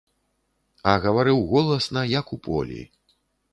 А 0.91 0.95
гаварыў 1.03 1.43
голасна, 1.53 2.01
як 2.19 2.35
у 2.37 2.43
полі. 2.51 2.81